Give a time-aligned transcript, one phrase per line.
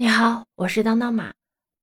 [0.00, 1.32] 你好，我是当当马。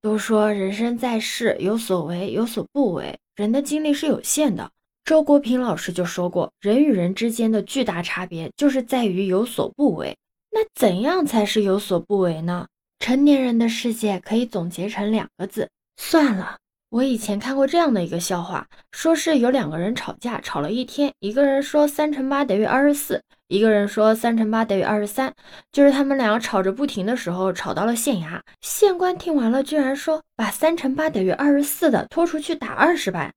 [0.02, 3.20] 都说人生在世，有所为，有所不为。
[3.36, 4.72] 人的精力是有限的。
[5.04, 10.16] 周国平老师就说过，人与人之间的巨大差别就是在于有所不为。
[10.50, 12.66] 那怎样才是有所不为呢？
[13.00, 16.58] 成年人的世界可以总结成两个字：算了。
[16.88, 23.22] 我以前看过这样的一个笑话，说是有两个人吵架，吵了一天，一个人说三乘八等于二十四。
[23.48, 25.34] 一个人说三乘八等于二十三，
[25.72, 28.42] 就是他们两个吵着不停的时候，吵到了县衙。
[28.62, 33.32] 县官听完了，居然说把三乘八等于二十四的拖出去打二十板。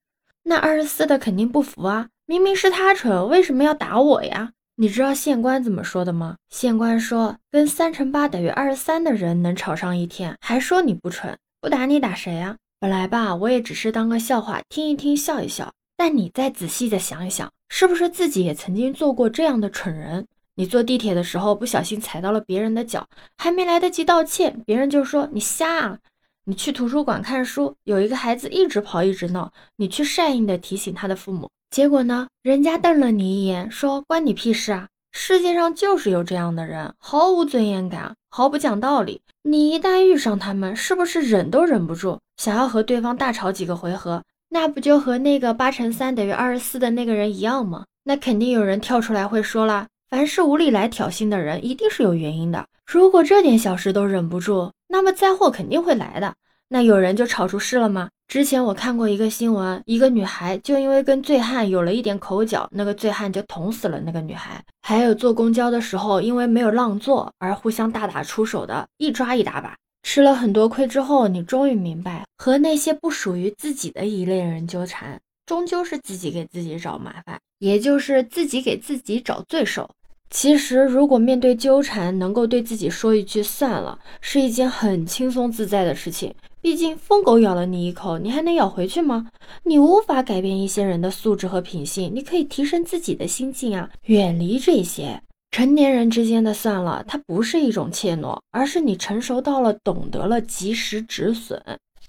[0.44, 4.52] 那二十四的肯定不服啊，明明是他蠢，为什么要打我呀？
[4.76, 6.36] 你知道县官怎么说的吗？
[6.48, 12.56] 县官说，跟三乘八等于二十三的人能吵上一天，还说你不蠢，不打你打谁呀？
[12.80, 15.72] 本来吧，我也只是当个笑话听一听，笑一笑。
[15.96, 20.26] 但你再仔细的想一想，是不是自己也曾经做过这样的蠢人？
[20.54, 25.98] 你坐地铁的时候不小心踩到了别人的脚，还没来得及道歉，别人就说你瞎啊！
[26.44, 34.88] 你去图书馆看书，有一个孩子一直跑一直闹，你去善意的提醒他的父母，结果呢，人家瞪了你一眼，说关你屁事啊！
[35.12, 39.20] 世界上就是有这样的人，毫无尊严感，毫不讲道理。
[39.42, 44.22] 你一旦遇上他们，是不是忍都忍不住，想要和对方大吵几个回合？
[44.50, 47.84] 那不就和那个八乘三等于二十四的那个人一样吗？
[48.04, 52.64] 那肯定有人跳出来会说了，凡是无理来挑衅的人，一定是有原因的。
[52.86, 56.34] 如果这点小事都忍不住，那么灾祸肯定会来的。
[56.70, 58.08] 那有人就吵出事了吗？
[58.26, 64.62] 之前我看过一个新闻，一个女孩就因为跟醉汉有了一点口角，那个醉汉就捅死了那个女孩。
[64.82, 69.74] 还有坐公交的时候，因为没有让座而互相大打出手的，一抓一大把。
[70.02, 79.88] 吃了很多亏之后，你终于明白，和那些不属于自己的一类人纠缠，终究是自己给自己找麻烦，也就是自己给自己找罪受。
[80.30, 86.34] 其实，如果面对纠缠，能够对自己说一句算了，是一件很轻松自在的事情。
[86.60, 89.28] 毕竟，疯狗咬了你一口，你还能咬回去吗？
[89.62, 95.22] 你无法改变一些人的素质和品性，你可以提升自己的心境啊，远离这些。
[95.50, 101.60] 成年人之间的算了，它不是一种怯懦，而是你成熟到了，懂得了及时止损。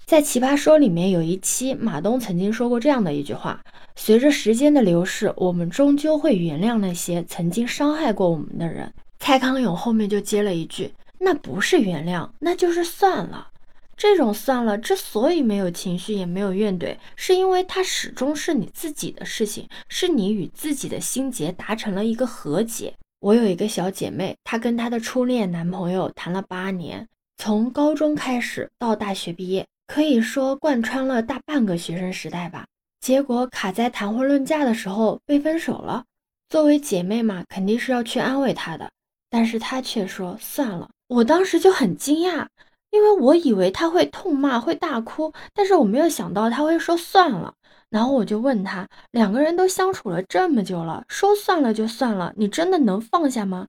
[0.06, 3.60] 在《奇葩说》里面有一期，马东曾经说过这样的一句话：
[3.96, 8.92] 随着时间的流逝，我们终究会原谅那些曾经伤害过我们的人。
[9.18, 13.48] 蔡康永后面就接了一句：那不是原谅，那就是算了。
[13.96, 22.94] 这种算了之所以没有情绪，也没有怨怼，是因为它始终是你自己的事情，是你与自己的心结达成了一个和解。
[23.20, 32.64] 我有一个小姐妹，她跟她的初恋男朋友谈了八年，从高中开始到大学毕业，可以说贯穿了大半个学生时代吧。
[32.98, 36.04] 结果卡在谈婚论嫁的时候被分手了。
[36.48, 38.90] 作为姐妹嘛，肯定是要去安慰她的，
[39.28, 40.88] 但是她却说算了。
[41.08, 42.46] 我当时就很惊讶，
[42.90, 47.52] 因为我以为她会痛骂，会大哭，但是我没有想到她会说算了。
[47.90, 53.66] 然后我就问他，两个人都相处了这么久了，说算了就算了，你真的能放下吗？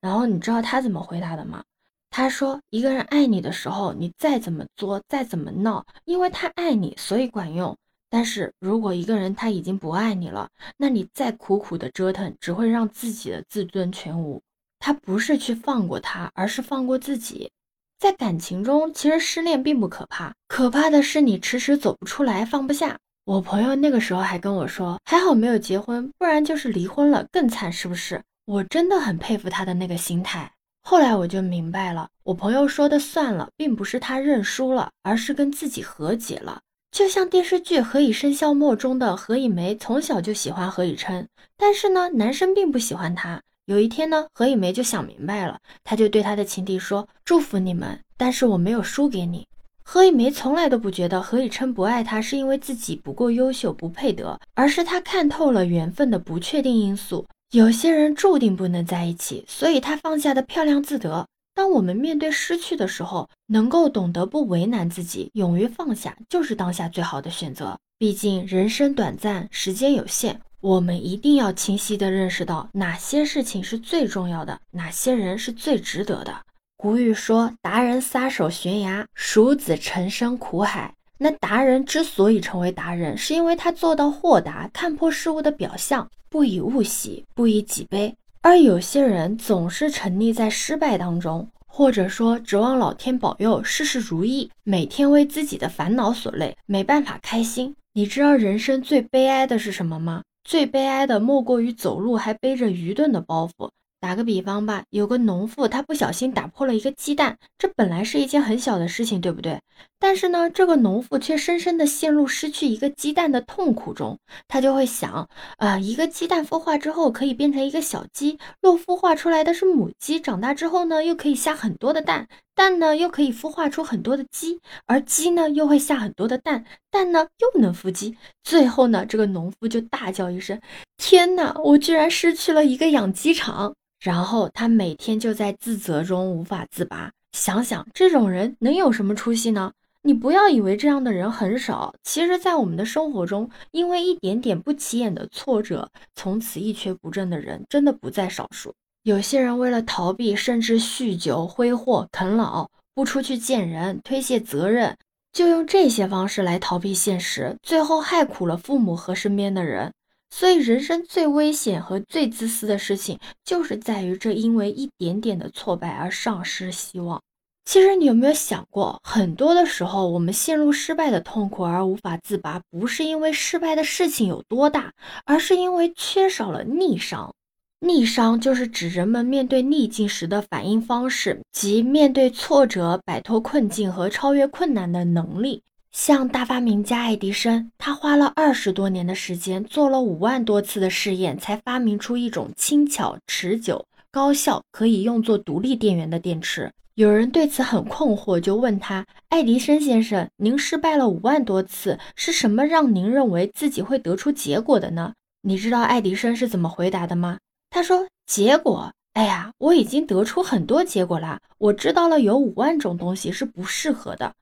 [0.00, 1.64] 然后你知道他怎么回答的吗？
[2.10, 7.76] 他说，一个人爱你的时候，你再怎么作，再怎么闹，因为他爱你，所以管用。
[8.08, 14.40] 但是如果一个人他已经不爱你了，那你再苦苦的折腾，只会让自己的自尊全无。
[14.78, 17.50] 他不是去放过他，而是放过自己。
[17.98, 22.98] 在感情中，其实失恋并不可怕，可怕的是你迟迟走不出来，放不下。
[23.26, 28.22] 我朋友那个时候还跟我说，还好没有结婚，不然就是离婚了更惨，是不是？
[28.44, 30.48] 我真的很佩服他的那个心态。
[30.84, 36.60] 后来我就明白了，我朋友说的算了，并不是他认输了，而是跟自己和解了。
[36.92, 41.26] 就像电视剧《何以笙箫默》中的何以玫，从小就喜欢何以琛，
[41.56, 43.42] 但是呢，男生并不喜欢她。
[43.64, 49.48] 有一天呢，何以玫就想明白了，他就对他的情敌说：“祝福你们，但是我没有输给你。”
[49.88, 57.24] 何以玫从来都不觉得何以琛不爱她是因为自己不够优秀不配得，而是她看透了缘分的不确定因素。
[57.52, 61.24] 有些人注定不能在一起，所以她放下的漂亮自得。
[61.54, 67.78] 当我们面对失去的时候，能够懂得不为难自己，勇于放下，就是当下最好的选择。
[67.96, 76.34] 毕竟人生短暂，时间有限，我们一定要清晰地认识到哪些事情是最重要的，哪些人是最值得的。
[76.78, 88.14] 古语说：“达人撒手悬崖，蜀子沉深苦海。”那达人之所以成为达人，是因为他做到豁达，看破事物的表象，不以物喜，不以己悲。
[88.42, 97.74] 而有些人总是沉溺在失败当中，或者说指望老天保佑事事如意，每天为自己的烦恼所累，没办法开心。
[97.94, 100.22] 你知道人生最悲哀的是什么吗？
[100.44, 103.70] 最悲哀的莫过于走路还背着愚钝的包袱。
[103.98, 109.60] 打个比方吧，有个农妇，她不小心打破了一个鸡蛋，这本来是一件很小的事情，对不对？
[109.98, 114.18] 但是呢，这个农妇却深深的陷入失去一个鸡蛋的痛苦中。
[114.46, 115.28] 她就会想，
[115.58, 128.16] 呃，一个鸡蛋孵化之后可以变成一个小鸡，若孵化出来的是母鸡，长大之后呢，又可以下很多的蛋，蛋呢又可以孵化出很多的鸡，而鸡呢又会下很多的蛋，蛋呢又能孵鸡。
[128.44, 130.60] 最后呢，这个农夫就大叫一声
[130.98, 133.74] ：“天哪，我居然失去了一个养鸡场！”
[134.06, 137.10] 然后他每天就在自责中无法自拔。
[137.32, 139.72] 想想这种人能有什么出息呢？
[140.02, 148.72] 你不要以为这样的人很少，其实，在我们的生活中，因为一点点不起眼的挫折，从此一蹶不振的人真的不在少数。
[149.02, 154.96] 有些人为了逃避，甚至酗酒、挥霍、啃老，不出去见人，推卸责任，
[155.32, 159.92] 就用这些方式来逃避现实，最后害苦了父母和身边的人。
[160.38, 167.22] 所以，人生最危险和最自私的事情，就是在于这因为一点点的挫败而丧失希望。
[167.64, 174.92] 其实，你有没有想过，很多的时候，我们陷入失败的痛苦而无法自拔，不是因为失败的事情有多大，
[175.24, 177.34] 而是因为缺少了逆商。
[177.80, 185.62] 逆商就是指人们面对逆境时的反应方式，即面对挫折、摆脱困境和超越困难的能力。
[185.96, 193.82] 像大发明家爱迪生，他花了二十多年的时间，做了五万多次的试验，才发明出一种轻巧、持久、
[194.12, 196.70] 高效，可以用作独立电源的电池。
[196.96, 207.38] 有人对此很困惑，就问他：“爱迪生先生，您失败了五万多次，是什么让您认为自己会得出结果的呢？”你知道爱迪生是怎么回答的吗？
[207.70, 214.34] 他说：“结果，哎呀，我已经得出很多结果啦，我知道了有五万种东西是不适合的。”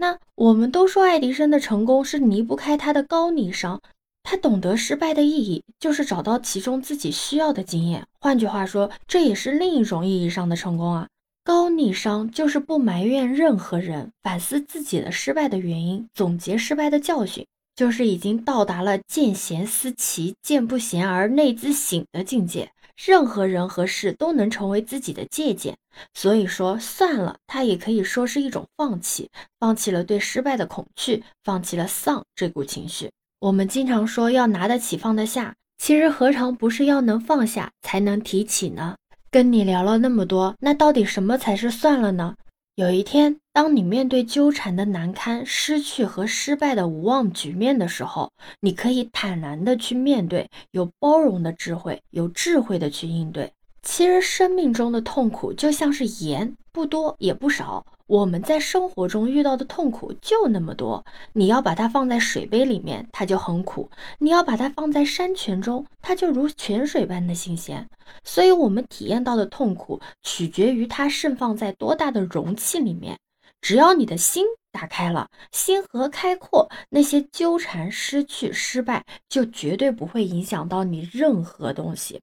[0.00, 3.82] 那我们都说爱迪生的成功是离不开他的高逆商，
[4.22, 8.06] 他懂得失败的意义，就是找到其中自己需要的经验。
[8.20, 11.08] 换句话说，这也是另一种意义上的成功啊。
[11.42, 22.70] 高逆商就是不埋怨任何人，反思自己的失败的原因，总结失败的教训，就是已经到达了见贤思齐，见不贤而内自省的境界。
[23.02, 25.76] 任何人和事都能成为自己的借鉴，
[26.14, 29.30] 所以说算了，它也可以说是一种放弃，
[29.60, 33.10] 放弃了对失败的恐惧，放弃了丧这股情绪。
[33.38, 38.96] 我们经常说要拿得起放得下，其实何尝不是要能放下才能提起呢？
[39.30, 42.34] 跟你聊了那么多，那到底什么才是算了呢？
[42.74, 53.52] 有一天，当你面对纠缠的难堪、失去和失败的无望局面的时候，你可以坦然的去面对，有包容的智慧，有智慧的去应对。
[53.82, 57.84] 其实，生命中的痛苦就像是盐，不多也不少。
[58.06, 63.90] 我们在生活中遇到的痛苦就那么多，你要把它放在水杯里面，它就很苦；
[64.20, 67.84] 你要把它放在山泉中，它就如泉水般的新鲜。
[68.22, 73.18] 所以，我们体验到的痛苦取决于它盛放在多大的容器里面。
[73.60, 82.20] 只要你的心打开了，心河开阔，那些纠缠、失去、失败，就绝对不会影响到你任何东西。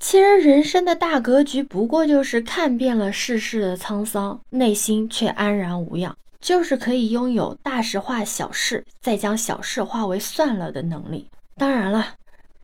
[0.00, 11.28] 其实人生的大格局不过就是看遍了世事的沧桑，内心却安然无恙，就是可以拥有大事化小事，再将小事化为算了的能力。
[11.56, 12.14] 当然了，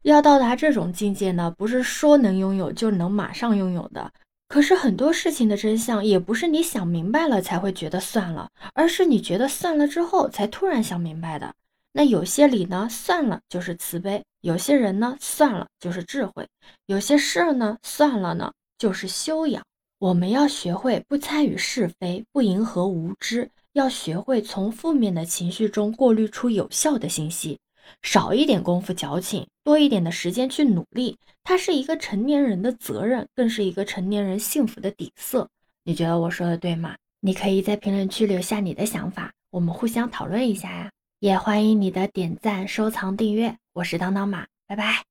[0.02, 4.10] 要到达这种境界呢，不是说能拥有就能马上拥有的。
[4.54, 11.52] 可是很多事情的真相也不是你想明白了才会觉得算了，而是你觉得算了之后才突然想明白的。
[11.92, 16.44] 那有些理呢，算了就是慈悲；有些人呢，算了就是智慧；
[16.86, 19.60] 有些事儿呢，算了呢就是修养。
[19.98, 27.58] 我们要学会不参与是非，不迎合无知，要学会从负面的情绪中过滤出有效的信息，
[28.02, 31.16] 少一点功夫矫情，多一点的时间去努力。
[31.42, 35.48] 它是一个成年人的责任，更是一个成年人幸福的底色。
[35.84, 36.96] 你觉得我说的对吗？
[37.20, 40.90] 你可以在评论区留下你的想法，我们互相讨论一下呀。
[41.20, 45.04] 也欢迎你的点赞、收藏、订阅，我是当当马，拜拜。